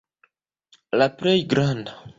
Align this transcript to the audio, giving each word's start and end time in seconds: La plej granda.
La 1.03 1.09
plej 1.21 1.37
granda. 1.55 1.99